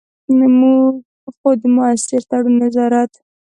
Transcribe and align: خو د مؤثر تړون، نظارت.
خو 1.37 1.49
د 1.61 1.63
مؤثر 1.75 2.19
تړون، 2.29 2.55
نظارت. 2.61 3.11